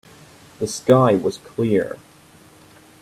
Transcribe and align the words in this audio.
The 0.57 0.65
sky 0.65 1.13
was 1.13 1.37
clear. 1.37 1.95